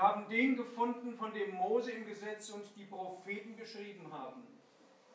Wir 0.00 0.08
haben 0.08 0.30
den 0.30 0.56
gefunden, 0.56 1.14
von 1.14 1.34
dem 1.34 1.54
Mose 1.56 1.90
im 1.90 2.06
Gesetz 2.06 2.48
und 2.48 2.64
die 2.74 2.86
Propheten 2.86 3.54
geschrieben 3.54 4.10
haben. 4.10 4.46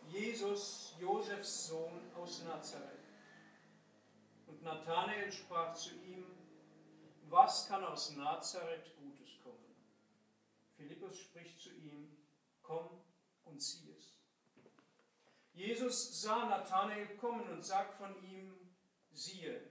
Jesus, 0.09 0.93
Josefs 0.99 1.69
Sohn 1.69 1.99
aus 2.15 2.43
Nazareth. 2.43 2.99
Und 4.45 4.61
Nathanael 4.61 5.31
sprach 5.31 5.73
zu 5.73 5.89
ihm, 5.95 6.27
was 7.29 7.67
kann 7.67 7.83
aus 7.83 8.15
Nazareth 8.15 8.95
Gutes 8.97 9.39
kommen? 9.43 9.75
Philippus 10.77 11.19
spricht 11.19 11.59
zu 11.59 11.71
ihm, 11.71 12.15
komm 12.61 12.87
und 13.45 13.59
sieh 13.59 13.91
es. 13.97 14.13
Jesus 15.53 16.21
sah 16.21 16.45
Nathanael 16.45 17.07
kommen 17.17 17.49
und 17.49 17.65
sagt 17.65 17.95
von 17.95 18.15
ihm, 18.23 18.53
siehe, 19.11 19.61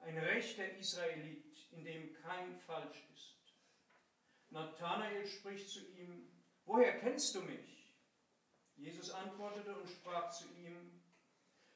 ein 0.00 0.18
rechter 0.18 0.70
Israelit, 0.76 1.56
in 1.70 1.84
dem 1.86 2.12
kein 2.12 2.54
Falsch 2.66 3.08
ist. 3.14 3.37
Nathanael 4.50 5.26
spricht 5.26 5.68
zu 5.68 5.80
ihm, 5.96 6.28
woher 6.64 6.98
kennst 7.00 7.34
du 7.34 7.42
mich? 7.42 7.94
Jesus 8.76 9.10
antwortete 9.10 9.76
und 9.76 9.88
sprach 9.88 10.30
zu 10.30 10.46
ihm, 10.54 11.02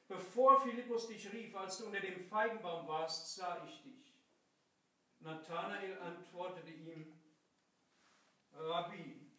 bevor 0.07 0.61
Philippus 0.61 1.07
dich 1.07 1.31
rief, 1.31 1.55
als 1.55 1.77
du 1.77 1.85
unter 1.85 1.99
dem 1.99 2.23
Feigenbaum 2.25 2.87
warst, 2.87 3.35
sah 3.35 3.63
ich 3.65 3.83
dich. 3.83 4.15
Nathanael 5.19 5.99
antwortete 5.99 6.71
ihm, 6.71 7.13
Rabbi, 8.53 9.31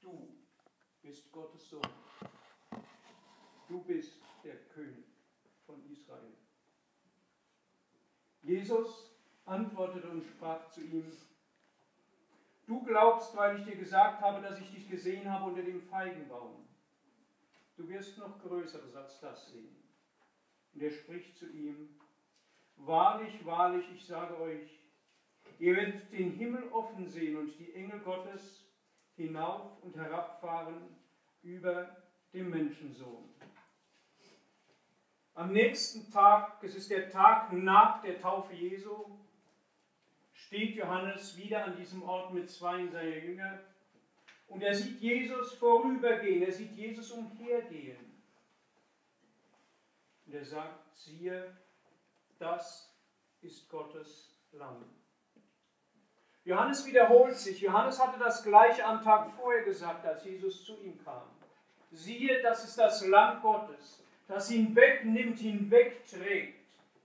du 0.00 0.44
bist 1.02 1.30
Gottes 1.32 1.68
Sohn. 1.68 1.82
Du 3.68 3.82
bist 3.82 4.20
der 4.42 4.56
König 4.68 5.06
von 5.64 5.84
Israel. 5.90 6.36
Jesus 8.42 9.10
antwortete 9.46 10.08
und 10.08 10.24
sprach 10.24 10.70
zu 10.70 10.82
ihm, 10.82 11.10
Du 12.66 12.82
glaubst, 12.82 13.36
weil 13.36 13.58
ich 13.58 13.64
dir 13.64 13.76
gesagt 13.76 14.20
habe, 14.22 14.40
dass 14.42 14.58
ich 14.58 14.70
dich 14.70 14.88
gesehen 14.88 15.30
habe 15.30 15.50
unter 15.50 15.62
dem 15.62 15.82
Feigenbaum. 15.82 16.66
Du 17.76 17.88
wirst 17.88 18.16
noch 18.18 18.40
Größeres 18.40 18.94
als 18.96 19.20
das 19.20 19.50
sehen. 19.50 19.76
Und 20.72 20.82
er 20.82 20.90
spricht 20.90 21.36
zu 21.36 21.46
ihm, 21.50 21.98
Wahrlich, 22.76 23.44
wahrlich, 23.46 23.84
ich 23.94 24.04
sage 24.04 24.38
euch, 24.40 24.80
ihr 25.58 25.76
werdet 25.76 26.12
den 26.12 26.32
Himmel 26.32 26.68
offen 26.72 27.08
sehen 27.08 27.36
und 27.36 27.58
die 27.58 27.72
Engel 27.74 28.00
Gottes 28.00 28.64
hinauf 29.16 29.82
und 29.82 29.96
herabfahren 29.96 30.82
über 31.42 31.96
dem 32.32 32.50
Menschensohn. 32.50 33.28
Am 35.34 35.52
nächsten 35.52 36.10
Tag, 36.12 36.62
es 36.62 36.74
ist 36.74 36.90
der 36.90 37.10
Tag 37.10 37.52
nach 37.52 38.02
der 38.02 38.20
Taufe 38.20 38.54
Jesu, 38.54 39.18
steht 40.54 40.76
Johannes 40.76 41.36
wieder 41.36 41.64
an 41.64 41.76
diesem 41.76 42.04
Ort 42.04 42.32
mit 42.32 42.48
zwei 42.48 42.86
seiner 42.86 43.16
Jünger 43.16 43.58
und 44.46 44.62
er 44.62 44.72
sieht 44.72 45.00
Jesus 45.00 45.54
vorübergehen, 45.54 46.42
er 46.42 46.52
sieht 46.52 46.70
Jesus 46.76 47.10
umhergehen. 47.10 48.22
Und 50.24 50.34
er 50.34 50.44
sagt, 50.44 50.96
siehe, 50.96 51.56
das 52.38 52.94
ist 53.42 53.68
Gottes 53.68 54.38
Lamm. 54.52 54.84
Johannes 56.44 56.86
wiederholt 56.86 57.36
sich. 57.36 57.60
Johannes 57.60 57.98
hatte 57.98 58.20
das 58.20 58.44
gleiche 58.44 58.84
am 58.84 59.02
Tag 59.02 59.32
vorher 59.32 59.64
gesagt, 59.64 60.06
als 60.06 60.24
Jesus 60.24 60.64
zu 60.64 60.80
ihm 60.84 61.02
kam. 61.02 61.24
Siehe, 61.90 62.40
das 62.42 62.62
ist 62.64 62.78
das 62.78 63.04
Lamm 63.08 63.42
Gottes, 63.42 64.04
das 64.28 64.52
ihn 64.52 64.76
wegnimmt, 64.76 65.40
hinwegträgt, 65.40 66.60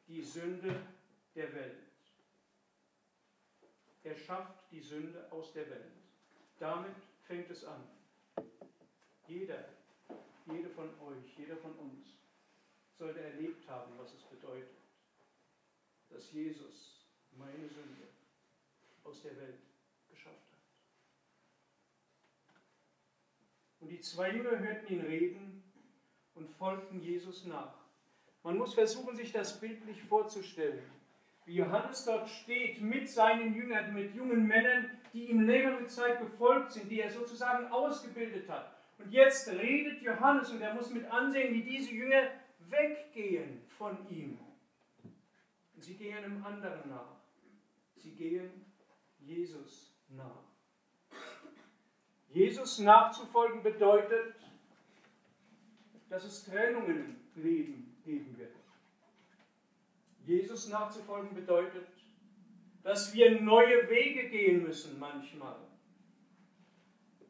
die 0.08 0.22
Sünde 0.22 0.76
der 1.34 1.52
Welt. 1.56 1.89
Er 4.10 4.16
schafft 4.16 4.72
die 4.72 4.82
Sünde 4.82 5.32
aus 5.32 5.54
der 5.54 5.70
Welt. 5.70 5.94
Damit 6.58 6.96
fängt 7.22 7.48
es 7.52 7.64
an. 7.64 7.88
Jeder, 9.28 9.70
jede 10.48 10.68
von 10.72 10.90
euch, 11.02 11.38
jeder 11.38 11.56
von 11.58 11.74
uns 11.74 12.18
sollte 12.98 13.22
erlebt 13.22 13.70
haben, 13.70 13.92
was 14.00 14.12
es 14.16 14.24
bedeutet, 14.24 14.80
dass 16.10 16.32
Jesus 16.32 17.06
meine 17.38 17.70
Sünde 17.70 18.08
aus 19.04 19.22
der 19.22 19.38
Welt 19.38 19.60
geschafft 20.10 20.52
hat. 20.54 20.60
Und 23.80 23.90
die 23.90 24.00
zwei 24.00 24.32
Jünger 24.32 24.58
hörten 24.58 24.92
ihn 24.92 25.02
reden 25.02 25.64
und 26.34 26.50
folgten 26.50 27.00
Jesus 27.00 27.46
nach. 27.46 27.78
Man 28.42 28.58
muss 28.58 28.74
versuchen, 28.74 29.16
sich 29.16 29.32
das 29.32 29.60
bildlich 29.60 30.02
vorzustellen 30.02 30.99
wie 31.46 31.56
Johannes 31.56 32.06
dort 32.06 32.30
steht 32.30 32.82
mit 32.82 33.10
seinen 33.10 33.56
Jüngern, 33.56 33.94
mit 33.94 34.14
jungen 34.14 34.46
Männern, 34.46 34.92
die 35.14 35.30
ihm 35.30 35.42
längere 35.42 35.86
Zeit 35.88 36.20
gefolgt 36.20 36.74
sind, 36.74 36.90
die 36.90 37.02
er 37.02 37.10
sozusagen 37.10 37.68
ausgebildet 37.72 38.48
hat. 38.50 38.76
Und 39.00 39.12
jetzt 39.12 39.48
redet 39.50 40.02
Johannes 40.02 40.52
und 40.52 40.62
er 40.62 40.74
muss 40.74 40.92
mit 40.92 41.06
ansehen, 41.06 41.54
wie 41.54 41.64
diese 41.64 41.94
Jünger 41.94 42.30
weggehen 42.70 43.62
von 43.78 43.98
ihm. 44.10 44.38
Und 45.74 45.84
sie 45.84 45.96
gehen 45.96 46.18
einem 46.18 46.46
anderen 46.46 46.90
nach. 46.90 47.16
Sie 47.96 48.12
gehen 48.12 48.66
Jesus 49.20 49.96
nach. 50.10 50.44
Jesus 52.30 52.80
nachzufolgen 52.80 53.64
bedeutet, 53.64 54.36
dass 56.10 56.24
es 56.26 56.46
Trennungen 56.46 57.18
im 57.36 57.42
Leben 57.42 57.98
geben 58.04 58.38
wird. 58.38 58.59
Jesus 60.30 60.70
nachzufolgen 60.70 61.34
bedeutet, 61.34 61.88
dass 62.84 63.16
wir 63.16 63.42
neue 63.42 63.90
Wege 63.90 64.30
gehen 64.30 64.62
müssen 64.62 65.00
manchmal, 65.00 65.56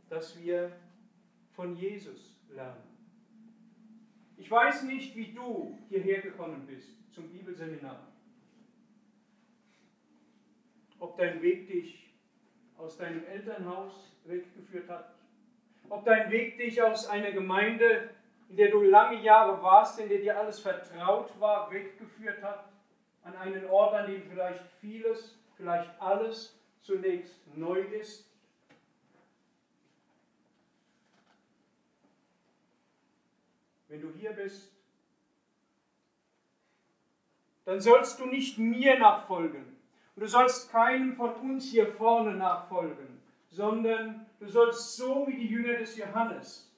dass 0.09 0.37
wir 0.37 0.69
von 1.53 1.77
Jesus 1.77 2.35
lernen. 2.49 2.83
Ich 4.35 4.51
weiß 4.51 4.83
nicht, 4.83 5.15
wie 5.15 5.31
du 5.31 5.77
hierher 5.87 6.19
gekommen 6.19 6.67
bist 6.67 6.89
zum 7.13 7.29
Bibelseminar. 7.29 8.05
Ob 10.99 11.17
dein 11.17 11.41
Weg 11.41 11.69
dich 11.69 12.13
aus 12.77 12.97
deinem 12.97 13.25
Elternhaus 13.27 14.11
weggeführt 14.25 14.89
hat, 14.89 15.15
ob 15.87 16.03
dein 16.03 16.29
Weg 16.31 16.57
dich 16.57 16.81
aus 16.81 17.07
einer 17.07 17.31
Gemeinde, 17.31 18.09
in 18.49 18.57
der 18.57 18.71
du 18.71 18.81
lange 18.81 19.21
Jahre 19.23 19.63
warst, 19.63 20.01
in 20.01 20.09
der 20.09 20.19
dir 20.19 20.37
alles 20.37 20.59
vertraut 20.59 21.39
war, 21.39 21.71
weggeführt 21.71 22.43
hat, 22.43 22.68
an 23.29 23.37
einen 23.37 23.65
Ort, 23.69 23.93
an 23.93 24.09
dem 24.09 24.23
vielleicht 24.23 24.63
vieles, 24.81 25.37
vielleicht 25.55 25.89
alles 26.01 26.57
zunächst 26.81 27.35
neu 27.55 27.79
ist. 27.79 28.25
Wenn 33.87 34.01
du 34.01 34.11
hier 34.11 34.31
bist, 34.31 34.71
dann 37.65 37.81
sollst 37.81 38.19
du 38.19 38.25
nicht 38.25 38.57
mir 38.57 38.97
nachfolgen 38.97 39.77
und 40.15 40.21
du 40.21 40.27
sollst 40.27 40.71
keinem 40.71 41.15
von 41.15 41.33
uns 41.35 41.69
hier 41.69 41.87
vorne 41.87 42.35
nachfolgen, 42.35 43.21
sondern 43.49 44.25
du 44.39 44.47
sollst 44.47 44.95
so 44.95 45.27
wie 45.27 45.37
die 45.37 45.47
Jünger 45.47 45.77
des 45.77 45.97
Johannes 45.97 46.71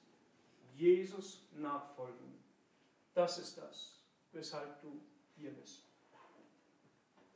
Jesus 0.74 1.46
nachfolgen. 1.52 2.32
Das 3.14 3.38
ist 3.38 3.58
das, 3.58 4.02
weshalb 4.32 4.80
du 4.80 5.00
hier 5.36 5.50
bist 5.50 5.81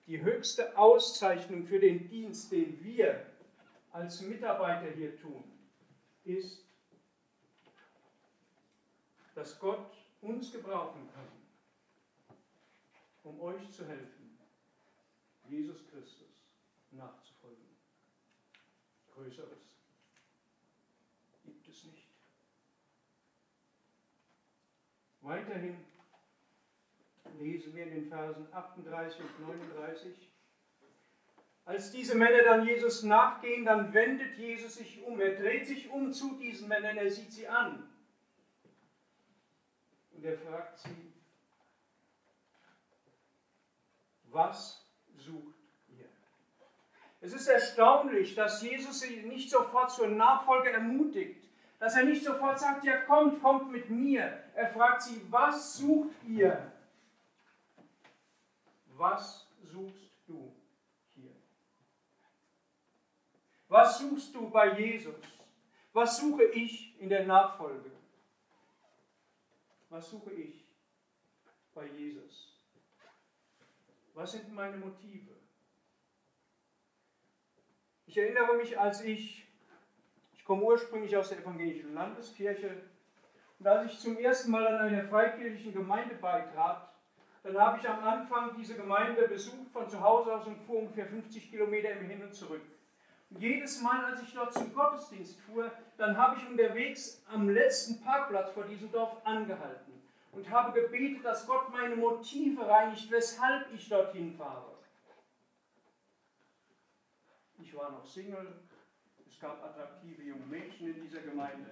die 0.07 0.23
höchste 0.23 0.77
Auszeichnung 0.79 1.67
für 1.67 1.81
den 1.81 2.09
Dienst, 2.09 2.53
den 2.53 2.83
wir 2.83 3.27
als 3.93 4.21
Mitarbeiter 4.21 4.91
hier 4.95 5.17
tun, 5.17 5.45
ist, 6.25 6.65
dass 9.35 9.59
Gott 9.59 9.93
uns 10.21 10.53
gebrauchen 10.53 11.09
kann, 11.13 12.37
um 13.25 13.41
euch 13.41 13.71
zu 13.71 13.87
helfen, 13.87 14.39
Jesus 15.49 15.87
Christus 15.89 16.29
nachzufolgen. 16.93 17.65
Größeres 19.15 19.59
gibt 21.45 21.69
es 21.69 21.85
nicht. 21.85 22.07
Weiterhin 25.21 25.85
lesen 27.41 27.75
wir 27.75 27.85
in 27.85 27.91
den 27.91 28.09
Versen 28.09 28.47
38 28.53 29.21
und 29.21 29.49
39. 29.49 30.31
Als 31.65 31.91
diese 31.91 32.15
Männer 32.15 32.45
dann 32.45 32.65
Jesus 32.65 33.03
nachgehen, 33.03 33.65
dann 33.65 33.93
wendet 33.93 34.37
Jesus 34.39 34.77
sich 34.77 35.03
um. 35.03 35.21
Er 35.21 35.35
dreht 35.35 35.67
sich 35.67 35.91
um 35.91 36.13
zu 36.13 36.37
diesen 36.37 36.69
Männern, 36.69 36.97
er 36.97 37.11
sieht 37.11 37.33
sie 37.33 37.49
an. 37.49 37.89
Und 40.13 40.25
er 40.25 40.39
fragt 40.39 40.79
sie, 40.79 41.13
was 44.31 44.87
sucht 45.17 45.57
ihr? 45.89 46.07
Es 47.21 47.33
ist 47.33 47.49
erstaunlich, 47.49 48.35
dass 48.37 48.63
Jesus 48.63 49.01
sie 49.01 49.23
nicht 49.23 49.51
sofort 49.51 49.91
zur 49.91 50.09
Nachfolge 50.09 50.71
ermutigt, 50.71 51.49
dass 51.81 51.97
er 51.97 52.05
nicht 52.05 52.25
sofort 52.25 52.61
sagt, 52.61 52.85
ja 52.85 52.99
kommt, 52.99 53.43
kommt 53.43 53.73
mit 53.73 53.91
mir. 53.91 54.41
Er 54.55 54.69
fragt 54.69 55.03
sie, 55.03 55.21
was 55.31 55.77
sucht 55.77 56.15
ihr? 56.27 56.73
Was 58.99 59.49
suchst 59.63 60.13
du 60.27 60.55
hier? 61.15 61.35
Was 63.69 63.99
suchst 63.99 64.35
du 64.35 64.49
bei 64.51 64.79
Jesus? 64.79 65.15
Was 65.93 66.19
suche 66.19 66.45
ich 66.45 66.99
in 67.01 67.09
der 67.09 67.27
Nachfolge? 67.27 67.91
Was 69.89 70.11
suche 70.11 70.33
ich 70.33 70.67
bei 71.75 71.87
Jesus? 71.87 72.61
Was 74.15 74.33
sind 74.33 74.53
meine 74.53 74.77
Motive? 74.77 75.37
Ich 78.07 78.17
erinnere 78.17 78.57
mich, 78.57 78.79
als 78.79 79.03
ich, 79.03 79.47
ich 80.33 80.45
komme 80.45 80.63
ursprünglich 80.63 81.17
aus 81.17 81.29
der 81.29 81.39
evangelischen 81.39 81.93
Landeskirche, 81.93 82.83
und 83.59 83.67
als 83.67 83.93
ich 83.93 83.99
zum 83.99 84.19
ersten 84.19 84.51
Mal 84.51 84.67
an 84.67 84.77
einer 84.77 85.09
freikirchlichen 85.09 85.73
Gemeinde 85.73 86.15
beitrat, 86.15 86.96
dann 87.47 87.59
habe 87.59 87.79
ich 87.79 87.89
am 87.89 88.03
Anfang 88.03 88.57
diese 88.57 88.75
Gemeinde 88.75 89.29
besucht 89.29 89.71
von 89.73 89.89
zu 89.89 90.01
Hause 90.01 90.35
aus 90.35 90.47
und 90.49 90.59
fuhr 90.67 90.81
ungefähr 90.81 91.07
50 91.07 91.49
Kilometer 91.49 91.91
im 91.91 92.07
Hin 92.07 92.23
und 92.25 92.35
zurück. 92.35 92.63
Und 93.31 93.41
jedes 93.41 93.81
Mal, 93.81 94.05
als 94.05 94.21
ich 94.23 94.35
dort 94.35 94.53
zum 94.53 94.75
Gottesdienst 94.75 95.41
fuhr, 95.43 95.71
dann 95.97 96.17
habe 96.17 96.37
ich 96.39 96.49
unterwegs 96.49 97.23
am 97.29 97.49
letzten 97.49 98.03
Parkplatz 98.03 98.51
vor 98.51 98.65
diesem 98.65 98.91
Dorf 98.91 99.25
angehalten 99.25 99.93
und 100.33 100.51
habe 100.51 100.81
gebetet, 100.81 101.25
dass 101.25 101.47
Gott 101.47 101.71
meine 101.71 101.95
Motive 101.95 102.67
reinigt, 102.67 103.09
weshalb 103.13 103.73
ich 103.73 103.89
dorthin 103.89 104.33
fahre. 104.33 104.73
Ich 107.59 107.75
war 107.77 107.93
noch 107.93 108.05
Single, 108.05 108.61
es 109.29 109.39
gab 109.39 109.63
attraktive 109.63 110.23
junge 110.23 110.47
Mädchen 110.47 110.95
in 110.95 111.01
dieser 111.01 111.21
Gemeinde. 111.21 111.71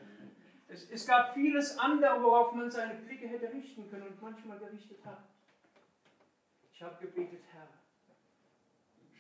Es, 0.69 0.89
es 0.89 1.07
gab 1.07 1.35
vieles 1.35 1.77
andere, 1.79 2.23
worauf 2.23 2.53
man 2.53 2.71
seine 2.71 2.95
Blicke 2.95 3.27
hätte 3.27 3.53
richten 3.53 3.91
können 3.91 4.07
und 4.07 4.23
manchmal 4.23 4.59
gerichtet 4.59 5.05
hat. 5.05 5.34
Ich 6.75 6.83
habe 6.83 7.07
gebetet, 7.07 7.45
Herr, 7.53 7.69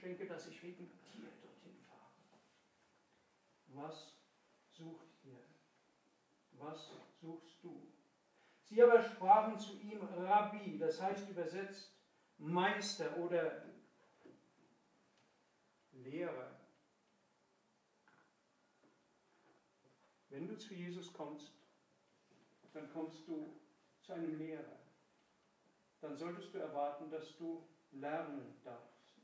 schenke, 0.00 0.26
dass 0.26 0.48
ich 0.48 0.60
wegen 0.60 0.90
dir 1.12 1.30
dorthin 1.40 1.78
fahre. 1.88 2.10
Was 3.68 4.12
sucht 4.72 5.06
ihr? 5.22 5.38
Was 6.58 6.90
suchst 7.20 7.62
du? 7.62 7.80
Sie 8.64 8.82
aber 8.82 9.00
sprachen 9.00 9.56
zu 9.60 9.78
ihm 9.78 10.02
Rabbi, 10.02 10.78
das 10.78 11.00
heißt 11.00 11.30
übersetzt 11.30 11.92
Meister 12.38 13.16
oder 13.18 13.64
Lehrer. 15.92 16.58
Wenn 20.28 20.48
du 20.48 20.58
zu 20.58 20.74
Jesus 20.74 21.12
kommst, 21.12 21.52
dann 22.72 22.92
kommst 22.92 23.28
du 23.28 23.60
zu 24.00 24.12
einem 24.12 24.36
Lehrer. 24.38 24.83
Dann 26.04 26.18
solltest 26.18 26.52
du 26.52 26.58
erwarten, 26.58 27.10
dass 27.10 27.34
du 27.38 27.66
lernen 27.92 28.60
darfst. 28.62 29.14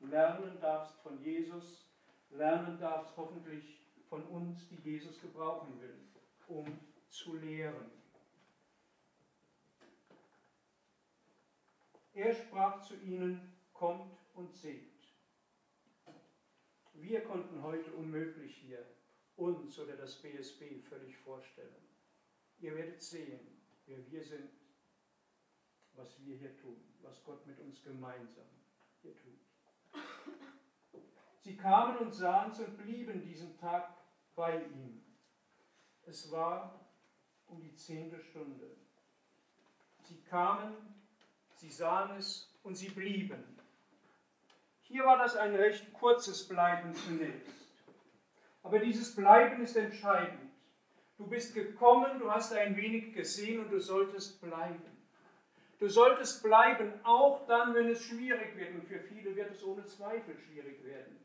Lernen 0.00 0.58
darfst 0.60 0.98
von 1.00 1.22
Jesus, 1.22 1.88
lernen 2.30 2.80
darfst 2.80 3.16
hoffentlich 3.16 3.78
von 4.08 4.24
uns, 4.24 4.68
die 4.68 4.74
Jesus 4.74 5.20
gebrauchen 5.20 5.80
will, 5.80 5.94
um 6.48 6.80
zu 7.08 7.36
lehren. 7.36 7.92
Er 12.12 12.34
sprach 12.34 12.82
zu 12.82 12.96
ihnen, 13.02 13.52
kommt 13.72 14.18
und 14.34 14.52
seht. 14.52 15.06
Wir 16.94 17.20
konnten 17.22 17.62
heute 17.62 17.92
unmöglich 17.92 18.56
hier 18.56 18.84
uns 19.36 19.78
oder 19.78 19.96
das 19.96 20.20
BSB 20.20 20.82
völlig 20.88 21.16
vorstellen. 21.18 21.86
Ihr 22.58 22.74
werdet 22.74 23.00
sehen, 23.00 23.38
wer 23.86 24.10
wir 24.10 24.24
sind, 24.24 24.50
was 25.96 26.18
wir 26.24 26.36
hier 26.36 26.56
tun, 26.58 26.76
was 27.02 27.22
Gott 27.24 27.46
mit 27.46 27.58
uns 27.60 27.82
gemeinsam 27.82 28.44
hier 29.02 29.16
tut. 29.16 29.40
Sie 31.40 31.56
kamen 31.56 31.96
und 31.98 32.12
sahen 32.12 32.50
es 32.50 32.58
und 32.58 32.76
blieben 32.76 33.22
diesen 33.22 33.56
Tag 33.58 33.94
bei 34.34 34.64
ihm. 34.64 35.02
Es 36.04 36.30
war 36.30 36.88
um 37.46 37.60
die 37.60 37.74
zehnte 37.74 38.20
Stunde. 38.20 38.76
Sie 40.02 40.20
kamen, 40.22 40.74
sie 41.54 41.70
sahen 41.70 42.16
es 42.16 42.52
und 42.62 42.74
sie 42.76 42.88
blieben. 42.88 43.56
Hier 44.82 45.04
war 45.04 45.18
das 45.18 45.36
ein 45.36 45.54
recht 45.54 45.92
kurzes 45.92 46.46
Bleiben 46.46 46.94
zunächst. 46.94 47.66
Aber 48.62 48.78
dieses 48.78 49.14
Bleiben 49.14 49.62
ist 49.62 49.76
entscheidend. 49.76 50.52
Du 51.16 51.26
bist 51.26 51.54
gekommen, 51.54 52.18
du 52.18 52.30
hast 52.30 52.52
ein 52.52 52.76
wenig 52.76 53.14
gesehen 53.14 53.60
und 53.60 53.70
du 53.70 53.80
solltest 53.80 54.40
bleiben. 54.40 54.95
Du 55.78 55.88
solltest 55.88 56.42
bleiben, 56.42 56.92
auch 57.04 57.46
dann, 57.46 57.74
wenn 57.74 57.88
es 57.88 58.02
schwierig 58.02 58.56
wird. 58.56 58.74
Und 58.74 58.84
für 58.84 59.00
viele 59.00 59.36
wird 59.36 59.50
es 59.50 59.64
ohne 59.64 59.84
Zweifel 59.84 60.36
schwierig 60.38 60.82
werden. 60.84 61.18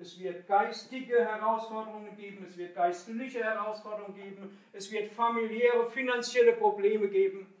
Es 0.00 0.18
wird 0.20 0.46
geistige 0.46 1.24
Herausforderungen 1.24 2.16
geben, 2.16 2.46
es 2.48 2.56
wird 2.56 2.76
geistliche 2.76 3.42
Herausforderungen 3.42 4.14
geben, 4.14 4.56
es 4.72 4.92
wird 4.92 5.12
familiäre, 5.12 5.90
finanzielle 5.90 6.52
Probleme 6.52 7.08
geben. 7.08 7.52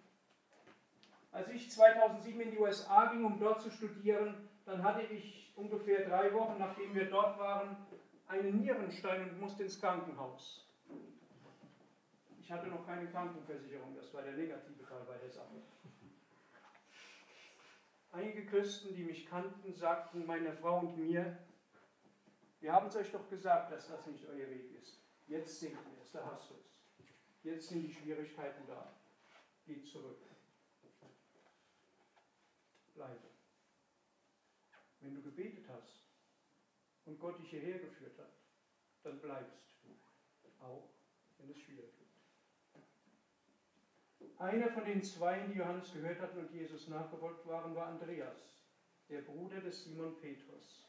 Als 1.32 1.50
ich 1.50 1.68
2007 1.70 2.40
in 2.40 2.50
die 2.52 2.58
USA 2.58 3.06
ging, 3.06 3.24
um 3.24 3.40
dort 3.40 3.60
zu 3.60 3.70
studieren, 3.70 4.48
dann 4.64 4.84
hatte 4.84 5.02
ich 5.12 5.52
ungefähr 5.56 6.08
drei 6.08 6.32
Wochen, 6.32 6.58
nachdem 6.58 6.94
wir 6.94 7.06
dort 7.06 7.38
waren, 7.40 7.76
einen 8.28 8.60
Nierenstein 8.60 9.30
und 9.30 9.40
musste 9.40 9.64
ins 9.64 9.80
Krankenhaus. 9.80 10.64
Ich 12.40 12.52
hatte 12.52 12.68
noch 12.68 12.86
keine 12.86 13.06
Krankenversicherung, 13.08 13.96
das 13.96 14.14
war 14.14 14.22
der 14.22 14.32
negative 14.32 14.84
Teil 14.86 15.02
bei 15.06 15.18
der 15.18 15.30
Sache. 15.30 15.56
Einige 18.10 18.46
Christen, 18.46 18.94
die 18.94 19.04
mich 19.04 19.26
kannten, 19.26 19.74
sagten 19.74 20.26
meiner 20.26 20.52
Frau 20.54 20.80
und 20.80 20.96
mir, 20.96 21.38
wir 22.60 22.72
haben 22.72 22.86
es 22.86 22.96
euch 22.96 23.10
doch 23.12 23.28
gesagt, 23.28 23.72
dass 23.72 23.88
das 23.88 24.06
nicht 24.06 24.24
euer 24.26 24.48
Weg 24.50 24.72
ist. 24.80 25.00
Jetzt 25.26 25.60
seht 25.60 25.72
ihr 25.72 26.02
es, 26.02 26.10
da 26.12 26.24
hast 26.32 26.50
du 26.50 26.54
es. 26.54 27.06
Jetzt 27.42 27.68
sind 27.68 27.82
die 27.82 27.92
Schwierigkeiten 27.92 28.66
da. 28.66 28.94
Geht 29.66 29.86
zurück. 29.86 30.18
Bleibe. 32.94 33.28
Wenn 35.00 35.14
du 35.14 35.22
gebetet 35.22 35.66
hast, 35.68 36.08
und 37.08 37.18
Gott 37.18 37.38
dich 37.38 37.48
hierher 37.48 37.78
geführt 37.78 38.18
hat, 38.18 38.34
dann 39.02 39.18
bleibst 39.18 39.82
du, 39.82 39.88
auch 40.62 40.90
wenn 41.38 41.50
es 41.50 41.56
schwierig 41.58 41.90
wird. 41.97 41.97
Einer 44.38 44.68
von 44.68 44.84
den 44.84 45.02
zwei, 45.02 45.40
die 45.40 45.58
Johannes 45.58 45.92
gehört 45.92 46.20
hatten 46.20 46.38
und 46.38 46.52
Jesus 46.52 46.86
nachgefolgt 46.88 47.44
waren, 47.48 47.74
war 47.74 47.88
Andreas, 47.88 48.62
der 49.08 49.22
Bruder 49.22 49.60
des 49.60 49.84
Simon 49.84 50.16
Petrus. 50.20 50.88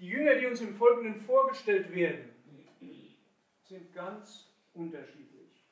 Die 0.00 0.08
Jünger, 0.08 0.34
die 0.34 0.46
uns 0.46 0.60
im 0.60 0.74
Folgenden 0.74 1.20
vorgestellt 1.20 1.94
werden, 1.94 2.28
sind 3.62 3.94
ganz 3.94 4.52
unterschiedlich. 4.74 5.64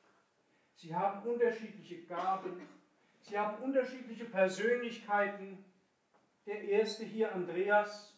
Sie 0.75 0.95
haben 0.95 1.29
unterschiedliche 1.29 2.03
Gaben, 2.03 2.61
sie 3.21 3.37
haben 3.37 3.61
unterschiedliche 3.61 4.25
Persönlichkeiten. 4.25 5.65
Der 6.45 6.61
erste 6.63 7.03
hier, 7.03 7.33
Andreas, 7.33 8.17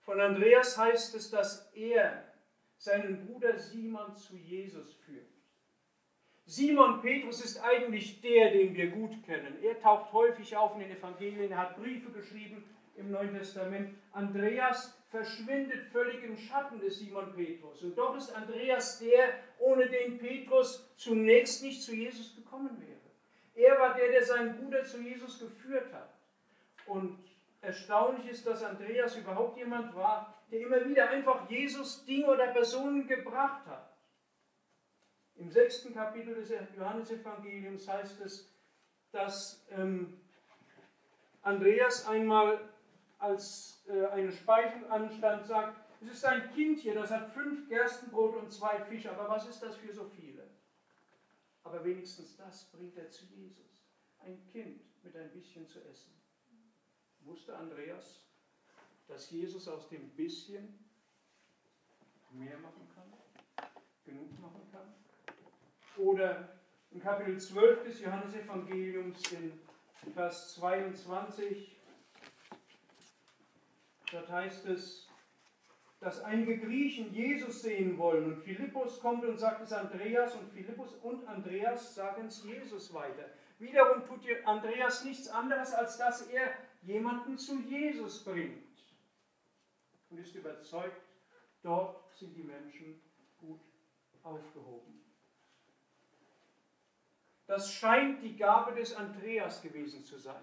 von 0.00 0.20
Andreas 0.20 0.76
heißt 0.78 1.14
es, 1.14 1.30
dass 1.30 1.70
er 1.74 2.24
seinen 2.78 3.26
Bruder 3.26 3.58
Simon 3.58 4.16
zu 4.16 4.36
Jesus 4.36 4.94
führt. 4.94 5.31
Simon 6.52 7.00
Petrus 7.00 7.42
ist 7.42 7.64
eigentlich 7.64 8.20
der, 8.20 8.50
den 8.50 8.74
wir 8.74 8.90
gut 8.90 9.24
kennen. 9.24 9.56
Er 9.62 9.80
taucht 9.80 10.12
häufig 10.12 10.54
auf 10.54 10.74
in 10.74 10.80
den 10.80 10.98
Evangelien, 10.98 11.50
er 11.50 11.56
hat 11.56 11.78
Briefe 11.78 12.10
geschrieben 12.10 12.62
im 12.94 13.10
Neuen 13.10 13.32
Testament. 13.32 13.94
Andreas 14.12 14.94
verschwindet 15.10 15.86
völlig 15.86 16.22
im 16.22 16.36
Schatten 16.36 16.78
des 16.78 16.98
Simon 16.98 17.32
Petrus. 17.34 17.82
Und 17.82 17.96
doch 17.96 18.14
ist 18.18 18.36
Andreas 18.36 18.98
der, 18.98 19.32
ohne 19.60 19.88
den 19.88 20.18
Petrus 20.18 20.86
zunächst 20.96 21.62
nicht 21.62 21.82
zu 21.82 21.94
Jesus 21.94 22.36
gekommen 22.36 22.76
wäre. 22.78 23.70
Er 23.70 23.80
war 23.80 23.94
der, 23.94 24.10
der 24.10 24.22
seinen 24.22 24.54
Bruder 24.58 24.84
zu 24.84 25.00
Jesus 25.00 25.40
geführt 25.40 25.90
hat. 25.94 26.12
Und 26.84 27.18
erstaunlich 27.62 28.28
ist, 28.28 28.46
dass 28.46 28.62
Andreas 28.62 29.16
überhaupt 29.16 29.56
jemand 29.56 29.94
war, 29.94 30.36
der 30.50 30.60
immer 30.60 30.86
wieder 30.86 31.08
einfach 31.08 31.48
Jesus 31.48 32.04
Dinge 32.04 32.26
oder 32.26 32.48
Personen 32.48 33.06
gebracht 33.06 33.64
hat. 33.66 33.91
Im 35.42 35.50
sechsten 35.50 35.92
Kapitel 35.92 36.36
des 36.36 36.50
Johannesevangeliums 36.76 37.88
heißt 37.88 38.20
es, 38.20 38.48
dass 39.10 39.66
ähm, 39.70 40.20
Andreas 41.42 42.06
einmal 42.06 42.60
als 43.18 43.82
äh, 43.88 44.06
eine 44.06 44.30
Speisung 44.30 44.88
anstand, 44.88 45.44
sagt, 45.44 45.76
es 46.00 46.12
ist 46.12 46.24
ein 46.24 46.48
Kind 46.52 46.78
hier, 46.78 46.94
das 46.94 47.10
hat 47.10 47.32
fünf 47.32 47.68
Gerstenbrot 47.68 48.36
und 48.36 48.52
zwei 48.52 48.84
Fische, 48.84 49.10
aber 49.10 49.28
was 49.28 49.48
ist 49.48 49.60
das 49.60 49.74
für 49.74 49.92
so 49.92 50.04
viele? 50.04 50.48
Aber 51.64 51.84
wenigstens 51.84 52.36
das 52.36 52.66
bringt 52.66 52.96
er 52.96 53.10
zu 53.10 53.24
Jesus. 53.24 53.84
Ein 54.20 54.46
Kind 54.52 54.80
mit 55.02 55.16
ein 55.16 55.32
bisschen 55.32 55.66
zu 55.66 55.80
essen. 55.84 56.12
Wusste 57.22 57.56
Andreas, 57.56 58.22
dass 59.08 59.28
Jesus 59.28 59.66
aus 59.66 59.88
dem 59.88 60.08
bisschen 60.10 60.88
mehr 62.30 62.58
machen 62.58 62.88
kann, 62.94 63.12
genug 64.04 64.38
machen 64.38 64.70
kann? 64.70 64.91
Oder 66.02 66.48
in 66.90 67.00
Kapitel 67.00 67.38
12 67.38 67.84
des 67.84 68.00
Johannesevangeliums 68.00 69.32
in 69.32 69.52
Vers 70.14 70.54
22, 70.56 71.80
dort 74.10 74.28
heißt 74.28 74.66
es, 74.66 75.08
dass 76.00 76.20
einige 76.24 76.58
Griechen 76.58 77.14
Jesus 77.14 77.62
sehen 77.62 77.96
wollen. 77.98 78.24
Und 78.24 78.42
Philippus 78.42 78.98
kommt 78.98 79.24
und 79.24 79.38
sagt 79.38 79.62
es 79.62 79.72
Andreas 79.72 80.34
und 80.34 80.50
Philippus 80.50 80.92
und 80.96 81.24
Andreas 81.28 81.94
sagen 81.94 82.26
es 82.26 82.42
Jesus 82.42 82.92
weiter. 82.92 83.30
Wiederum 83.60 84.04
tut 84.04 84.26
Andreas 84.44 85.04
nichts 85.04 85.28
anderes, 85.28 85.72
als 85.72 85.98
dass 85.98 86.22
er 86.22 86.52
jemanden 86.82 87.38
zu 87.38 87.60
Jesus 87.60 88.24
bringt 88.24 88.66
und 90.10 90.18
ist 90.18 90.34
überzeugt, 90.34 91.00
dort 91.62 92.12
sind 92.16 92.34
die 92.34 92.42
Menschen 92.42 93.00
gut 93.38 93.60
aufgehoben. 94.24 95.01
Das 97.52 97.70
scheint 97.70 98.22
die 98.22 98.34
Gabe 98.34 98.74
des 98.74 98.94
Andreas 98.94 99.60
gewesen 99.60 100.02
zu 100.06 100.16
sein. 100.16 100.42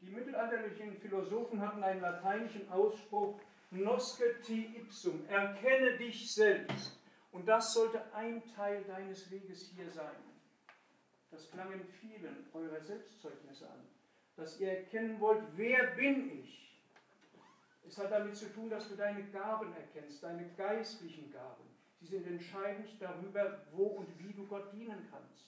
Die 0.00 0.10
mittelalterlichen 0.10 0.96
Philosophen 0.96 1.60
hatten 1.60 1.84
einen 1.84 2.00
lateinischen 2.00 2.68
Ausspruch, 2.68 3.38
nosce 3.70 4.40
te 4.44 4.54
ipsum, 4.74 5.24
erkenne 5.28 5.98
dich 5.98 6.34
selbst. 6.34 6.98
Und 7.30 7.46
das 7.46 7.72
sollte 7.72 8.12
ein 8.12 8.42
Teil 8.56 8.82
deines 8.88 9.30
Weges 9.30 9.70
hier 9.76 9.88
sein. 9.88 10.16
Das 11.30 11.48
klang 11.52 11.70
in 11.70 11.84
vielen 11.84 12.48
eurer 12.52 12.80
Selbstzeugnisse 12.80 13.70
an, 13.70 13.86
dass 14.34 14.58
ihr 14.58 14.78
erkennen 14.78 15.20
wollt, 15.20 15.44
wer 15.54 15.94
bin 15.94 16.40
ich? 16.40 16.76
Es 17.86 17.96
hat 17.96 18.10
damit 18.10 18.34
zu 18.34 18.52
tun, 18.52 18.68
dass 18.68 18.88
du 18.88 18.96
deine 18.96 19.22
Gaben 19.30 19.72
erkennst, 19.74 20.24
deine 20.24 20.48
geistlichen 20.56 21.30
Gaben. 21.30 21.67
Die 22.00 22.06
sind 22.06 22.26
entscheidend 22.26 22.88
darüber, 23.00 23.66
wo 23.72 23.84
und 23.84 24.18
wie 24.18 24.32
du 24.32 24.46
Gott 24.46 24.72
dienen 24.72 25.06
kannst. 25.10 25.46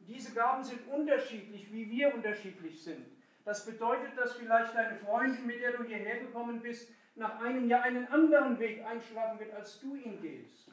Diese 0.00 0.32
Gaben 0.34 0.64
sind 0.64 0.86
unterschiedlich, 0.88 1.72
wie 1.72 1.88
wir 1.88 2.12
unterschiedlich 2.12 2.82
sind. 2.82 3.06
Das 3.44 3.64
bedeutet, 3.64 4.16
dass 4.16 4.34
vielleicht 4.34 4.74
deine 4.74 4.98
Freundin, 4.98 5.46
mit 5.46 5.60
der 5.60 5.76
du 5.76 5.84
hierher 5.84 6.20
gekommen 6.20 6.60
bist, 6.60 6.90
nach 7.14 7.40
einem 7.40 7.68
Jahr 7.68 7.82
einen 7.82 8.06
anderen 8.08 8.58
Weg 8.58 8.84
einschlagen 8.84 9.38
wird, 9.38 9.52
als 9.52 9.80
du 9.80 9.94
ihn 9.96 10.20
gehst. 10.20 10.70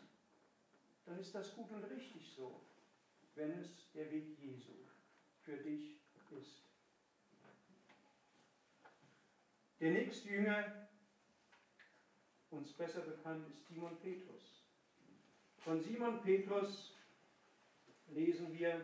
Dann 1.05 1.19
ist 1.19 1.33
das 1.33 1.55
gut 1.55 1.71
und 1.71 1.83
richtig 1.83 2.31
so, 2.35 2.61
wenn 3.35 3.51
es 3.59 3.91
der 3.93 4.11
Weg 4.11 4.37
Jesu 4.39 4.73
für 5.41 5.57
dich 5.57 5.99
ist. 6.31 6.63
Der 9.79 9.91
nächste 9.91 10.29
Jünger, 10.29 10.88
uns 12.51 12.73
besser 12.73 13.01
bekannt, 13.01 13.47
ist 13.49 13.67
Simon 13.67 13.97
Petrus. 14.01 14.63
Von 15.59 15.81
Simon 15.81 16.21
Petrus 16.21 16.93
lesen 18.07 18.57
wir 18.57 18.83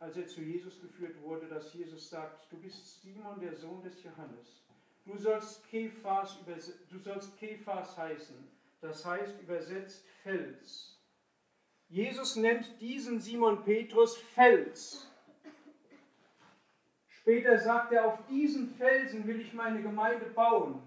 als 0.00 0.16
er 0.16 0.26
zu 0.26 0.40
Jesus 0.40 0.80
geführt 0.80 1.20
wurde, 1.22 1.46
dass 1.46 1.74
Jesus 1.74 2.08
sagt, 2.08 2.50
du 2.50 2.56
bist 2.56 3.02
Simon, 3.02 3.38
der 3.38 3.54
Sohn 3.54 3.82
des 3.82 4.02
Johannes. 4.02 4.62
Du 5.04 5.16
sollst 5.16 5.66
Kephas, 5.68 6.38
du 6.88 6.98
sollst 6.98 7.36
Kephas 7.38 7.96
heißen, 7.96 8.36
das 8.80 9.04
heißt 9.04 9.40
übersetzt 9.40 10.06
Fels. 10.22 10.98
Jesus 11.88 12.36
nennt 12.36 12.80
diesen 12.80 13.20
Simon 13.20 13.62
Petrus 13.62 14.16
Fels. 14.16 15.09
Später 17.30 17.56
sagt 17.60 17.92
er, 17.92 18.06
auf 18.06 18.26
diesen 18.26 18.74
Felsen 18.74 19.24
will 19.24 19.40
ich 19.40 19.52
meine 19.52 19.80
Gemeinde 19.80 20.26
bauen. 20.30 20.82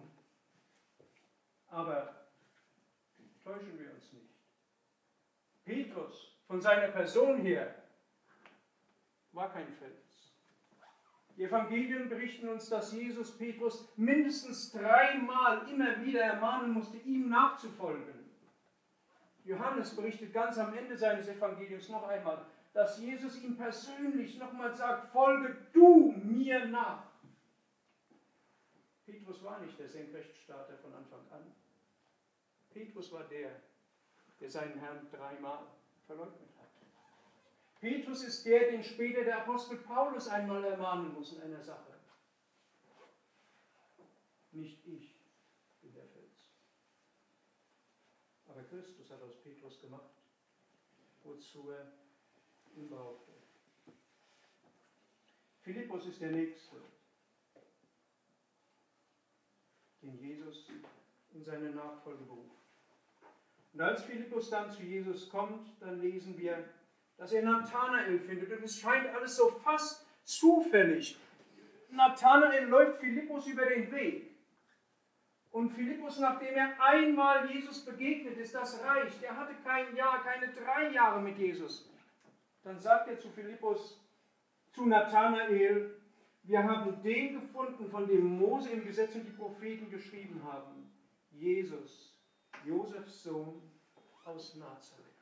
Aber 1.70 2.28
täuschen 3.42 3.80
wir 3.80 3.94
uns 3.94 4.12
nicht. 4.12 4.36
Petrus 5.64 6.38
von 6.46 6.60
seiner 6.60 6.90
Person 6.90 7.40
her 7.40 7.74
war 9.32 9.54
kein 9.54 9.72
Fels. 9.76 10.34
Die 11.38 11.46
Evangelien 11.46 12.10
berichten 12.10 12.50
uns, 12.50 12.68
dass 12.68 12.92
Jesus 12.92 13.38
Petrus 13.38 13.88
mindestens 13.96 14.74
dreimal 14.74 15.70
immer 15.70 16.04
wieder 16.04 16.24
ermahnen 16.24 16.72
musste, 16.72 16.98
ihm 16.98 17.30
nachzufolgen. 17.30 18.30
Johannes 19.46 19.96
berichtet 19.96 20.34
ganz 20.34 20.58
am 20.58 20.76
Ende 20.76 20.98
seines 20.98 21.26
Evangeliums 21.30 21.88
noch 21.88 22.06
einmal, 22.10 22.46
dass 22.74 22.98
Jesus 22.98 23.42
ihm 23.42 23.56
persönlich 23.56 24.38
nochmal 24.38 24.76
sagt, 24.76 25.12
folge 25.12 25.56
du 25.72 26.12
mir 26.12 26.66
nach. 26.66 27.14
Petrus 29.06 29.44
war 29.44 29.60
nicht 29.60 29.78
der 29.78 29.88
Senkrechtstarter 29.88 30.78
von 30.80 30.94
Anfang 30.94 31.22
an. 31.32 31.54
Petrus 32.72 33.12
war 33.12 33.26
der, 33.26 33.62
der 34.40 34.50
seinen 34.50 34.80
Herrn 34.80 35.08
dreimal 35.12 35.68
verleugnet 36.08 36.50
hat. 36.58 36.70
Petrus 37.80 38.24
ist 38.24 38.46
der, 38.46 38.72
den 38.72 38.84
später 38.84 39.24
der 39.24 39.42
Apostel 39.42 39.78
Paulus 39.78 40.28
einmal 40.28 40.64
ermahnen 40.64 41.14
muss 41.14 41.34
in 41.34 41.42
einer 41.44 41.62
Sache. 41.62 41.94
Nicht 44.52 44.86
ich 44.88 45.16
bin 45.82 45.94
der 45.94 46.08
Fels. 46.08 46.50
Aber 48.48 48.64
Christus 48.64 49.12
hat 49.12 49.22
aus 49.22 49.36
Petrus 49.44 49.80
gemacht, 49.80 50.12
wozu 51.24 51.72
er 51.72 52.03
brauchte. 52.82 53.32
Philippus 55.62 56.08
ist 56.08 56.22
der 56.22 56.32
Nächste, 56.32 56.76
den 60.02 60.20
Jesus 60.20 60.68
in 61.34 61.44
seine 61.44 61.72
Nachfolge 61.72 62.24
beruft. 62.26 62.52
Und 63.74 63.82
als 63.82 64.04
Philippus 64.04 64.50
dann 64.50 64.70
zu 64.70 64.84
Jesus 64.84 65.30
kommt, 65.30 65.68
dann 65.80 66.00
lesen 66.00 66.38
wir, 66.38 66.64
dass 67.18 67.32
er 67.32 67.44
Nathanael 67.44 68.20
findet. 68.20 68.52
Und 68.52 68.64
es 68.64 68.80
scheint 68.80 69.08
alles 69.08 69.36
so 69.36 69.50
fast 69.50 70.06
zufällig. 70.24 71.18
Nathanael 71.90 72.68
läuft 72.68 73.00
Philippus 73.00 73.48
über 73.48 73.66
den 73.66 73.92
Weg. 73.92 74.32
Und 75.52 75.70
Philippus, 75.70 76.20
nachdem 76.20 76.56
er 76.56 76.82
einmal 76.82 77.50
Jesus 77.52 77.86
begegnet 77.86 78.38
ist, 78.38 78.56
das 78.56 78.84
reicht. 78.84 79.22
Er 79.24 79.38
hatte 79.38 79.54
kein 79.64 79.96
Jahr, 79.96 80.24
keine 80.24 80.52
drei 80.52 80.92
Jahre 80.92 81.22
mit 81.22 81.38
Jesus. 81.38 81.90
Dann 82.64 82.80
sagt 82.80 83.10
er 83.10 83.20
zu 83.20 83.30
Philippus, 83.30 84.00
zu 84.72 84.86
Nathanael, 84.86 86.02
wir 86.44 86.64
haben 86.64 87.02
den 87.04 87.40
gefunden, 87.42 87.90
von 87.90 88.08
dem 88.08 88.38
Mose 88.38 88.70
im 88.70 88.84
Gesetz 88.84 89.16
und 89.16 89.26
die 89.26 89.32
Propheten 89.32 89.90
geschrieben 89.90 90.42
haben. 90.44 90.92
Jesus, 91.32 92.18
Josefs 92.66 93.24
Sohn 93.24 93.62
aus 94.26 94.56
Nazareth. 94.56 95.14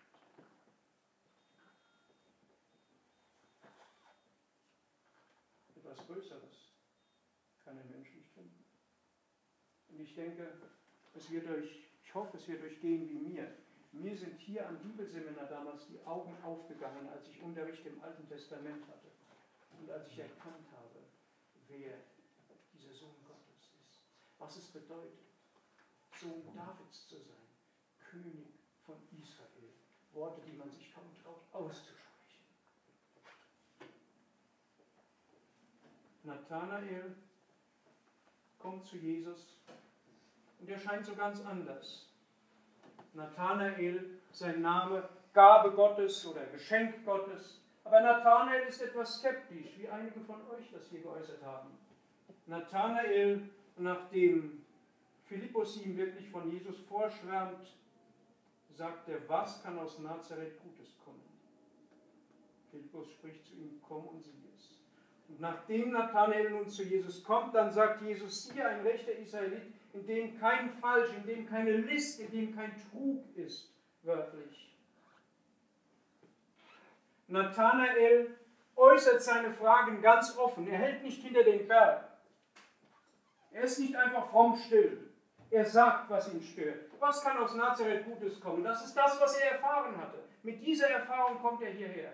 etwas 5.92 6.08
Größeres 6.08 6.72
kann 7.64 7.78
ein 7.78 7.90
Mensch 7.92 8.14
nicht 8.14 8.30
finden. 8.34 8.64
Und 9.90 10.00
ich 10.00 10.16
denke, 10.16 10.54
es 11.16 11.30
wird 11.30 11.48
euch, 11.50 11.86
ich 12.04 12.16
hoffe, 12.16 12.38
es 12.38 12.48
wird 12.48 12.64
euch 12.64 12.80
gehen 12.80 13.10
wie 13.10 13.34
mir. 13.34 13.52
Mir 13.92 14.16
sind 14.16 14.40
hier 14.40 14.68
am 14.68 14.80
Bibelseminar 14.80 15.48
damals 15.48 15.86
die 15.88 16.00
Augen 16.06 16.36
aufgegangen, 16.44 17.10
als 17.10 17.28
ich 17.28 17.42
Unterricht 17.42 17.86
im 17.86 18.02
Alten 18.02 18.28
Testament 18.28 18.88
hatte 18.88 19.12
und 19.80 19.92
als 19.92 20.08
ich 20.08 20.20
erkannt 20.20 20.66
habe, 20.72 21.00
wer 21.68 21.98
dieser 22.74 22.94
Sohn 22.94 23.16
Gottes 23.28 23.70
ist. 23.86 24.00
Was 24.40 24.56
es 24.56 24.68
bedeutet, 24.68 25.20
Sohn 26.20 26.44
Davids 26.56 27.08
zu 27.08 27.18
sein, 27.18 27.48
König 28.00 28.54
von 28.86 28.96
Israel. 29.22 29.74
Worte, 30.14 30.42
die 30.42 30.54
man 30.58 30.70
sich 30.70 30.94
kaum 30.94 31.06
traut 31.24 31.42
auszusprechen. 31.54 32.02
Nathanael 36.24 37.16
kommt 38.60 38.86
zu 38.86 38.98
Jesus 38.98 39.56
und 40.60 40.70
er 40.70 40.80
scheint 40.80 41.06
so 41.06 41.16
ganz 41.16 41.42
anders. 41.42 42.11
Nathanael, 43.14 44.20
sein 44.32 44.62
Name, 44.62 45.08
Gabe 45.34 45.72
Gottes 45.72 46.26
oder 46.26 46.46
Geschenk 46.46 47.06
Gottes. 47.06 47.62
Aber 47.84 48.02
Nathanael 48.02 48.68
ist 48.68 48.82
etwas 48.82 49.18
skeptisch, 49.18 49.78
wie 49.78 49.90
einige 49.90 50.20
von 50.22 50.42
euch 50.50 50.70
das 50.72 50.88
hier 50.90 51.02
geäußert 51.02 51.44
haben. 51.44 51.70
Nathanael, 52.46 53.50
nachdem 53.78 54.66
Philippus 55.26 55.82
ihm 55.84 55.98
wirklich 55.98 56.30
von 56.30 56.50
Jesus 56.52 56.80
vorschwärmt, 56.82 57.68
sagt 58.74 59.08
er, 59.10 59.28
was 59.28 59.62
kann 59.64 59.80
aus 59.80 60.00
Nazareth 60.00 60.60
Gutes 60.62 60.98
kommen? 61.04 61.22
Philippus 62.70 63.12
spricht 63.12 63.46
zu 63.46 63.56
ihm, 63.56 63.82
komm 63.88 64.08
und 64.08 64.24
sieh 64.24 64.44
es. 64.56 64.80
Und 65.28 65.40
nachdem 65.40 65.92
Nathanael 65.92 66.50
nun 66.52 66.70
zu 66.70 66.84
Jesus 66.84 67.24
kommt, 67.24 67.54
dann 67.56 67.72
sagt 67.72 68.02
Jesus, 68.02 68.46
siehe 68.46 68.66
ein 68.66 68.82
rechter 68.82 69.14
Israelit, 69.14 69.74
in 69.94 70.06
dem 70.06 70.40
kein 70.40 70.70
Falsch, 70.70 71.10
in 71.14 71.26
dem 71.26 71.48
keine 71.48 71.72
List, 71.72 72.20
in 72.20 72.32
dem 72.32 72.56
kein 72.56 72.74
Trug 72.90 73.26
ist, 73.36 73.74
wörtlich. 74.04 74.76
Nathanael 77.28 78.36
äußert 78.76 79.22
seine 79.22 79.54
Fragen 79.54 80.02
ganz 80.02 80.38
offen. 80.38 80.68
Er 80.68 80.78
hält 80.78 81.04
nicht 81.04 81.22
hinter 81.22 81.44
den 81.44 81.68
Berg. 81.68 82.10
Er 83.52 83.64
ist 83.64 83.80
nicht 83.80 83.96
einfach 83.96 84.30
fromm 84.30 84.58
still. 84.58 85.12
Er 85.50 85.66
sagt, 85.66 86.10
was 86.10 86.34
ihn 86.34 86.42
stört. 86.42 86.90
Was 87.00 87.22
kann 87.24 87.38
aus 87.38 87.56
Nazareth 87.56 88.06
Gutes 88.06 88.40
kommen? 88.40 88.64
Das 88.64 88.86
ist 88.86 88.96
das, 88.96 89.20
was 89.20 89.38
er 89.38 89.54
erfahren 89.54 89.98
hatte. 89.98 90.24
Mit 90.44 90.66
dieser 90.66 90.90
Erfahrung 90.90 91.40
kommt 91.40 91.62
er 91.62 91.72
hierher. 91.72 92.14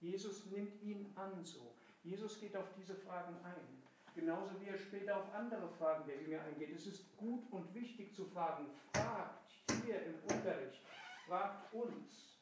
Jesus 0.00 0.46
nimmt 0.46 0.80
ihn 0.82 1.12
an 1.14 1.44
so. 1.44 1.74
Jesus 2.02 2.40
geht 2.40 2.56
auf 2.56 2.72
diese 2.76 2.94
Fragen 2.94 3.36
ein. 3.44 3.82
Genauso 4.16 4.58
wie 4.62 4.68
er 4.68 4.78
später 4.78 5.14
auf 5.18 5.34
andere 5.34 5.68
Fragen 5.68 6.06
der 6.06 6.16
Jünger 6.16 6.40
eingeht. 6.40 6.74
Es 6.74 6.86
ist 6.86 7.04
gut 7.18 7.44
und 7.52 7.72
wichtig 7.74 8.14
zu 8.14 8.24
fragen. 8.24 8.66
Fragt 8.94 9.52
hier 9.84 10.06
im 10.06 10.14
Unterricht. 10.22 10.80
Fragt 11.26 11.72
uns. 11.74 12.38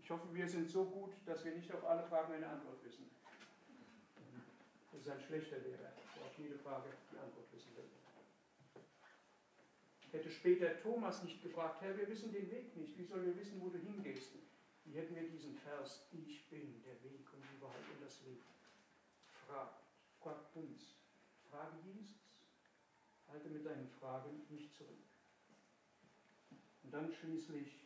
Ich 0.00 0.08
hoffe, 0.08 0.32
wir 0.32 0.48
sind 0.48 0.70
so 0.70 0.84
gut, 0.84 1.12
dass 1.26 1.44
wir 1.44 1.56
nicht 1.56 1.74
auf 1.74 1.84
alle 1.84 2.04
Fragen 2.04 2.34
eine 2.34 2.46
Antwort 2.46 2.82
wissen. 2.84 3.10
Das 4.92 5.00
ist 5.02 5.08
ein 5.10 5.20
schlechter 5.20 5.58
Lehrer, 5.58 5.92
der 6.14 6.24
auf 6.24 6.38
jede 6.38 6.58
Frage 6.58 6.88
die 7.12 7.18
Antwort 7.18 7.52
wissen 7.52 7.76
will. 7.76 7.84
Hätte 10.12 10.30
später 10.30 10.80
Thomas 10.80 11.24
nicht 11.24 11.42
gefragt, 11.42 11.82
Herr, 11.82 11.96
wir 11.98 12.08
wissen 12.08 12.32
den 12.32 12.48
Weg 12.50 12.76
nicht, 12.76 12.96
wie 12.96 13.04
sollen 13.04 13.26
wir 13.26 13.36
wissen, 13.36 13.60
wo 13.60 13.70
du 13.70 13.78
hingehst? 13.78 14.34
Wie 14.84 14.92
hätten 14.92 15.16
wir 15.16 15.28
diesen 15.28 15.54
Vers, 15.56 16.08
ich 16.12 16.48
bin 16.48 16.80
der 16.84 17.02
Weg 17.02 17.26
und 17.34 17.42
die 17.42 17.60
Wahrheit 17.60 17.82
und 17.92 18.02
das 18.02 18.22
Leben. 18.22 18.57
Fragt, 19.48 19.82
fragt 20.20 20.56
uns, 20.56 20.94
frage 21.50 21.78
Jesus. 21.86 22.16
Halte 23.28 23.48
mit 23.48 23.64
deinen 23.64 23.88
Fragen 23.88 24.42
nicht 24.50 24.74
zurück. 24.74 25.08
Und 26.82 26.92
dann 26.92 27.12
schließlich, 27.12 27.80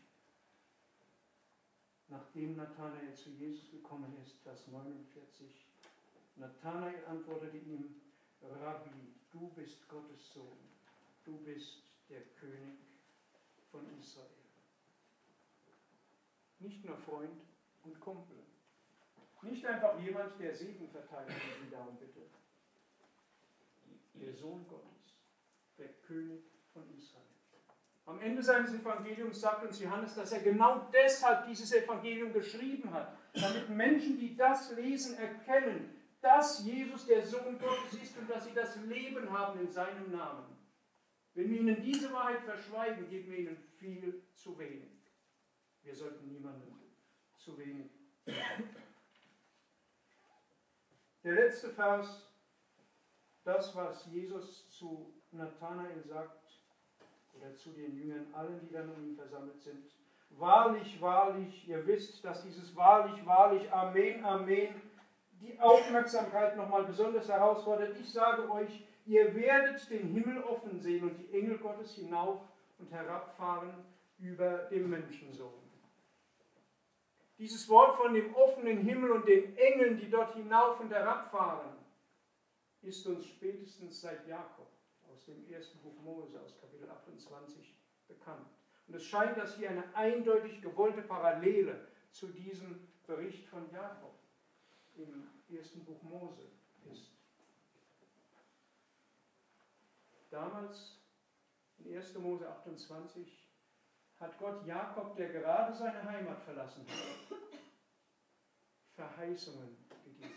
nachdem 2.08 2.56
Nathanael 2.56 3.14
zu 3.14 3.30
Jesus 3.30 3.70
gekommen 3.70 4.12
ist, 4.24 4.38
Vers 4.42 4.66
49, 4.68 5.66
Nathanael 6.36 7.04
antwortete 7.06 7.58
ihm, 7.58 8.00
Rabbi, 8.40 9.14
du 9.30 9.48
bist 9.50 9.88
Gottes 9.88 10.32
Sohn, 10.32 10.58
du 11.24 11.38
bist 11.44 11.82
der 12.08 12.22
König 12.40 12.78
von 13.70 13.86
Israel. 14.00 14.28
Nicht 16.58 16.84
nur 16.84 16.96
Freund 16.96 17.40
und 17.84 18.00
Kumpel. 18.00 18.51
Nicht 19.42 19.66
einfach 19.66 19.98
jemand, 20.00 20.38
der 20.40 20.54
Segen 20.54 20.88
verteilt, 20.88 21.28
wenn 21.28 21.70
darum 21.70 21.96
bitte. 21.96 22.20
Der 24.14 24.32
Sohn 24.32 24.66
Gottes, 24.68 25.18
der 25.76 25.88
König 26.06 26.44
von 26.72 26.84
Israel. 26.96 27.22
Am 28.04 28.20
Ende 28.20 28.42
seines 28.42 28.72
Evangeliums 28.74 29.40
sagt 29.40 29.64
uns 29.64 29.80
Johannes, 29.80 30.14
dass 30.14 30.32
er 30.32 30.40
genau 30.40 30.88
deshalb 30.92 31.46
dieses 31.46 31.72
Evangelium 31.72 32.32
geschrieben 32.32 32.92
hat, 32.92 33.16
damit 33.32 33.68
Menschen, 33.68 34.18
die 34.18 34.36
das 34.36 34.72
lesen, 34.72 35.16
erkennen, 35.16 36.02
dass 36.20 36.64
Jesus 36.64 37.06
der 37.06 37.24
Sohn 37.24 37.58
Gottes 37.58 38.00
ist 38.00 38.16
und 38.18 38.28
dass 38.28 38.44
sie 38.44 38.54
das 38.54 38.76
Leben 38.82 39.30
haben 39.30 39.60
in 39.60 39.70
seinem 39.70 40.10
Namen. 40.10 40.56
Wenn 41.34 41.50
wir 41.50 41.60
ihnen 41.60 41.82
diese 41.82 42.12
Wahrheit 42.12 42.42
verschweigen, 42.42 43.08
geben 43.08 43.30
wir 43.30 43.38
ihnen 43.38 43.56
viel 43.78 44.22
zu 44.34 44.58
wenig. 44.58 44.90
Wir 45.82 45.94
sollten 45.94 46.28
niemandem 46.28 46.74
zu 47.36 47.56
wenig. 47.58 47.90
Der 51.24 51.34
letzte 51.34 51.68
Vers, 51.70 52.28
das, 53.44 53.74
was 53.76 54.06
Jesus 54.06 54.68
zu 54.70 55.12
Nathanael 55.30 56.02
sagt, 56.02 56.42
oder 57.34 57.54
zu 57.56 57.70
den 57.70 57.96
Jüngern, 57.96 58.26
allen, 58.34 58.60
die 58.60 58.72
dann 58.72 58.90
um 58.90 59.02
ihn 59.02 59.16
versammelt 59.16 59.60
sind. 59.60 59.94
Wahrlich, 60.30 61.00
wahrlich, 61.00 61.68
ihr 61.68 61.86
wisst, 61.86 62.24
dass 62.24 62.42
dieses 62.42 62.74
wahrlich, 62.74 63.24
wahrlich, 63.26 63.70
Amen, 63.72 64.24
Amen, 64.24 64.80
die 65.40 65.58
Aufmerksamkeit 65.60 66.56
nochmal 66.56 66.84
besonders 66.84 67.28
herausfordert. 67.28 67.96
Ich 68.00 68.12
sage 68.12 68.50
euch, 68.50 68.84
ihr 69.06 69.34
werdet 69.34 69.88
den 69.90 70.08
Himmel 70.08 70.42
offen 70.42 70.80
sehen 70.80 71.08
und 71.08 71.18
die 71.18 71.38
Engel 71.38 71.58
Gottes 71.58 71.94
hinauf 71.94 72.40
und 72.78 72.90
herabfahren 72.90 73.72
über 74.18 74.68
dem 74.70 74.90
Menschensohn. 74.90 75.61
Dieses 77.42 77.68
Wort 77.68 77.96
von 77.96 78.14
dem 78.14 78.32
offenen 78.36 78.78
Himmel 78.78 79.10
und 79.10 79.26
den 79.26 79.56
Engeln, 79.56 79.98
die 79.98 80.08
dort 80.08 80.32
hinauf 80.34 80.78
und 80.78 80.92
herabfahren, 80.92 81.76
ist 82.82 83.04
uns 83.04 83.26
spätestens 83.26 84.00
seit 84.00 84.28
Jakob 84.28 84.68
aus 85.12 85.24
dem 85.24 85.50
ersten 85.50 85.80
Buch 85.80 86.00
Mose, 86.04 86.40
aus 86.40 86.56
Kapitel 86.60 86.88
28, 86.88 87.74
bekannt. 88.06 88.46
Und 88.86 88.94
es 88.94 89.02
scheint, 89.02 89.36
dass 89.36 89.56
hier 89.56 89.70
eine 89.70 89.82
eindeutig 89.96 90.62
gewollte 90.62 91.02
Parallele 91.02 91.88
zu 92.12 92.28
diesem 92.28 92.86
Bericht 93.08 93.44
von 93.48 93.68
Jakob 93.72 94.14
im 94.94 95.28
ersten 95.52 95.84
Buch 95.84 96.00
Mose 96.04 96.44
ist. 96.92 97.10
Damals, 100.30 100.96
in 101.78 101.92
1. 101.92 102.14
Mose 102.18 102.48
28, 102.48 103.51
hat 104.22 104.38
Gott 104.38 104.64
Jakob, 104.64 105.16
der 105.16 105.30
gerade 105.30 105.74
seine 105.74 106.04
Heimat 106.04 106.40
verlassen 106.42 106.86
hat, 106.88 107.38
Verheißungen 108.94 109.76
gegeben. 110.04 110.34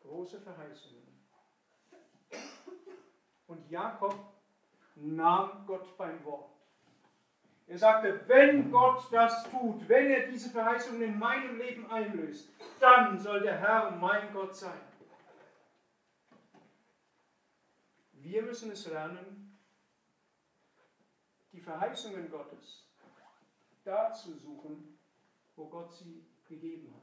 Große 0.00 0.40
Verheißungen. 0.40 1.04
Und 3.46 3.70
Jakob 3.70 4.14
nahm 4.96 5.66
Gott 5.66 5.96
beim 5.98 6.24
Wort. 6.24 6.50
Er 7.66 7.78
sagte, 7.78 8.20
wenn 8.26 8.70
Gott 8.70 9.12
das 9.12 9.44
tut, 9.50 9.86
wenn 9.88 10.10
er 10.10 10.26
diese 10.28 10.50
Verheißungen 10.50 11.02
in 11.02 11.18
meinem 11.18 11.58
Leben 11.58 11.90
einlöst, 11.90 12.50
dann 12.80 13.18
soll 13.18 13.40
der 13.40 13.58
Herr 13.58 13.90
mein 13.90 14.32
Gott 14.32 14.54
sein. 14.56 14.80
Wir 18.12 18.42
müssen 18.42 18.70
es 18.70 18.86
lernen, 18.86 19.43
die 21.54 21.60
Verheißungen 21.60 22.30
Gottes 22.30 22.84
da 23.84 24.12
zu 24.12 24.32
suchen, 24.34 24.98
wo 25.56 25.66
Gott 25.66 25.92
sie 25.92 26.24
gegeben 26.48 26.92
hat. 26.94 27.02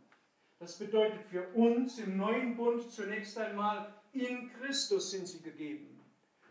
Das 0.59 0.77
bedeutet 0.77 1.23
für 1.25 1.47
uns 1.53 1.97
im 1.99 2.17
neuen 2.17 2.55
Bund 2.55 2.91
zunächst 2.91 3.37
einmal, 3.37 3.93
in 4.13 4.51
Christus 4.53 5.11
sind 5.11 5.27
sie 5.27 5.41
gegeben. 5.41 5.99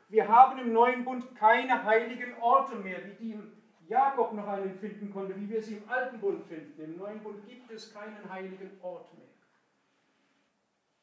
Wir 0.09 0.27
haben 0.27 0.59
im 0.59 0.73
neuen 0.73 1.05
Bund 1.05 1.37
keine 1.37 1.85
heiligen 1.85 2.35
Orte 2.41 2.75
mehr, 2.77 3.05
wie 3.05 3.15
die 3.15 3.33
im 3.33 3.53
Jakob 3.87 4.33
noch 4.33 4.49
einen 4.49 4.75
finden 4.79 5.13
konnte, 5.13 5.37
wie 5.37 5.49
wir 5.49 5.63
sie 5.63 5.77
im 5.77 5.89
alten 5.89 6.21
Bund 6.21 6.45
finden. 6.45 6.81
Im 6.81 6.97
neuen 6.97 7.21
Bund 7.23 7.47
gibt 7.47 7.71
es 7.71 7.93
keinen 7.93 8.29
heiligen 8.31 8.81
Ort 8.83 9.13
mehr. 9.15 9.27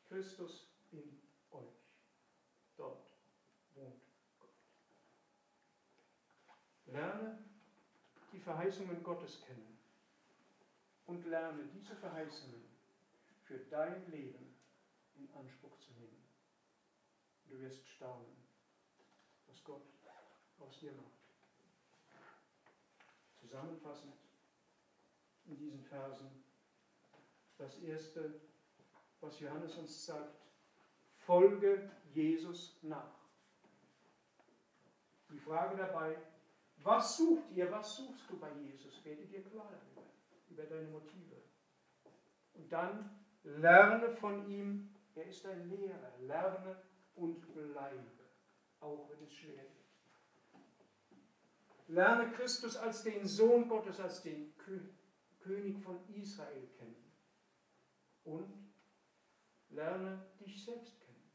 Christus 0.10 0.68
in 0.92 1.04
euch. 1.52 1.64
Dort 2.78 3.14
wohnt 3.76 4.02
Gott. 4.40 4.50
Lerne 6.98 7.38
die 8.32 8.40
Verheißungen 8.40 9.04
Gottes 9.04 9.42
kennen 9.42 9.78
und 11.06 11.26
lerne 11.26 11.64
diese 11.68 11.96
Verheißungen 11.96 12.64
für 13.44 13.60
dein 13.60 14.10
Leben 14.10 14.56
in 15.16 15.30
Anspruch 15.36 15.78
zu 15.78 15.92
nehmen. 15.94 16.24
Du 17.48 17.60
wirst 17.60 17.88
staunen, 17.88 18.36
was 19.48 19.64
Gott 19.64 19.84
aus 20.60 20.80
dir 20.80 20.92
macht 20.94 21.18
zusammenfassend 23.48 24.14
in 25.46 25.58
diesen 25.58 25.82
Versen. 25.84 26.44
Das 27.58 27.78
Erste, 27.80 28.42
was 29.22 29.40
Johannes 29.40 29.76
uns 29.78 30.06
sagt, 30.06 30.42
folge 31.26 31.90
Jesus 32.14 32.78
nach. 32.82 33.16
Die 35.30 35.40
Frage 35.40 35.78
dabei, 35.78 36.18
was 36.88 37.18
sucht 37.18 37.52
ihr, 37.54 37.70
was 37.70 37.98
suchst 37.98 38.30
du 38.30 38.40
bei 38.40 38.50
Jesus? 38.54 39.04
Werde 39.04 39.26
dir 39.26 39.44
klar 39.44 39.70
darüber, 39.70 40.08
über 40.50 40.64
deine 40.64 40.88
Motive. 40.88 41.36
Und 42.54 42.72
dann 42.72 43.10
lerne 43.44 44.10
von 44.16 44.50
ihm, 44.50 44.96
er 45.14 45.26
ist 45.26 45.46
ein 45.46 45.70
Lehrer, 45.70 46.14
lerne 46.22 46.82
und 47.16 47.54
bleibe, 47.54 48.30
auch 48.80 49.10
wenn 49.10 49.22
es 49.28 49.34
schwer 49.34 49.58
wird. 49.58 49.68
Lerne 51.90 52.32
Christus 52.32 52.78
als 52.78 53.04
den 53.04 53.28
Sohn 53.28 53.68
Gottes, 53.68 54.00
als 54.00 54.22
den 54.22 54.54
König 55.40 55.80
von 55.84 56.00
Israel 56.16 56.68
kennen. 56.78 57.12
Und 58.24 58.54
lerne 59.70 60.26
dich 60.40 60.64
selbst 60.64 61.00
kennen. 61.00 61.32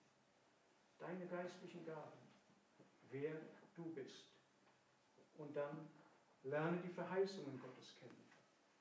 Deine 0.98 1.26
geistlichen 1.26 1.84
Gaben. 1.84 2.18
Wer 3.10 3.34
du 3.74 3.84
bist. 3.94 4.31
Und 5.38 5.56
dann 5.56 5.88
lerne 6.42 6.78
die 6.78 6.90
Verheißungen 6.90 7.60
Gottes 7.60 7.94
kennen. 7.98 8.24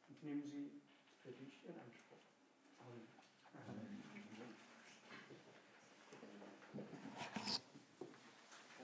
Und 0.10 0.24
nimm 0.24 0.44
sie 0.44 0.82
für 1.24 1.32
dich 1.32 1.64
in 1.66 1.78
Anspruch. 1.80 2.18
Amen. 2.80 3.08
Amen. 3.68 4.04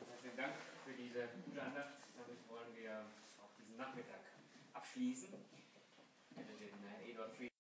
Herzlichen 0.10 0.38
Dank 0.38 0.54
für 0.86 0.94
diese 0.94 1.30
gute 1.46 1.62
Andacht. 1.62 2.08
Nachmittag 3.78 4.22
abschließen. 4.74 5.47